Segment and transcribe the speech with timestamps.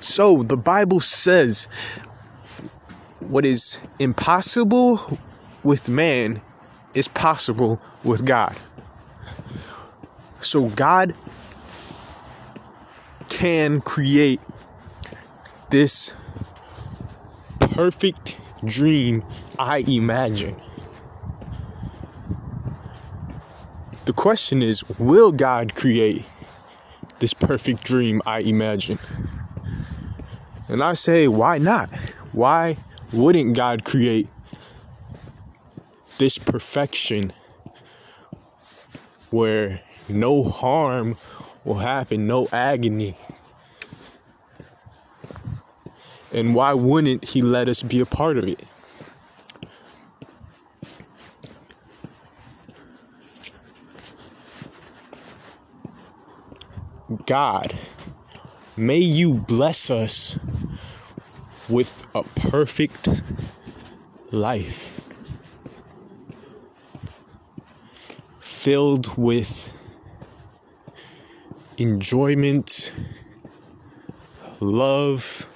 [0.00, 1.66] So the Bible says
[3.20, 5.18] what is impossible
[5.62, 6.40] with man
[6.94, 8.56] is possible with God.
[10.40, 11.14] So God
[13.28, 14.40] can create
[15.70, 16.12] this
[17.58, 19.24] perfect dream
[19.58, 20.56] I imagine.
[24.04, 26.24] The question is will God create
[27.18, 28.98] this perfect dream I imagine?
[30.76, 31.88] And I say, why not?
[32.32, 32.76] Why
[33.10, 34.28] wouldn't God create
[36.18, 37.32] this perfection
[39.30, 41.16] where no harm
[41.64, 43.16] will happen, no agony?
[46.34, 48.62] And why wouldn't He let us be a part of it?
[57.24, 57.72] God,
[58.76, 60.38] may you bless us
[61.68, 63.08] with a perfect
[64.32, 65.00] life
[68.66, 69.72] filled with
[71.78, 72.92] enjoyment,
[74.60, 75.46] love,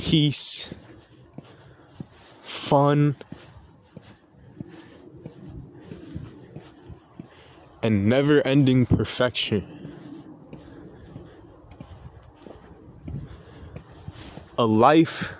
[0.00, 0.72] peace,
[2.40, 3.16] fun,
[7.82, 9.83] and never ending perfection.
[14.56, 15.32] A life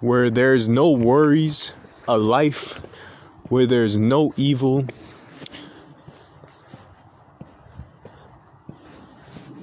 [0.00, 1.74] where there's no worries,
[2.08, 2.78] a life
[3.50, 4.86] where there's no evil,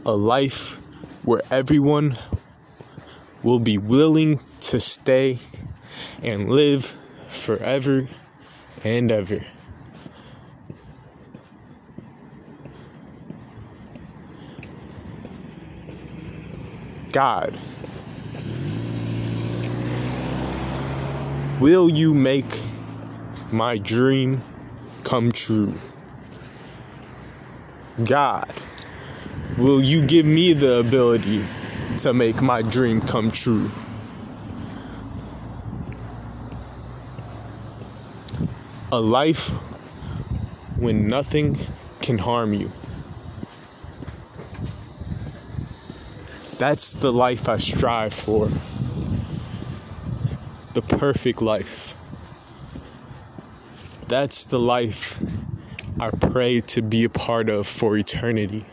[0.06, 0.80] a life
[1.26, 2.16] where everyone
[3.44, 5.40] will be willing to stay
[6.22, 6.96] and live
[7.28, 8.08] forever
[8.84, 9.44] and ever.
[17.12, 17.58] God,
[21.62, 22.60] will you make
[23.52, 24.42] my dream
[25.04, 25.72] come true?
[28.04, 28.52] God,
[29.60, 31.46] will you give me the ability
[32.00, 33.70] to make my dream come true?
[38.92, 39.50] A life
[40.80, 41.60] when nothing
[42.02, 42.72] can harm you.
[46.58, 48.50] That's the life I strive for.
[50.74, 51.96] The perfect life.
[54.08, 55.22] That's the life
[56.00, 58.66] I pray to be a part of for eternity.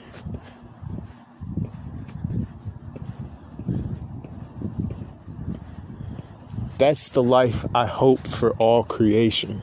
[6.79, 9.63] That's the life I hope for all creation.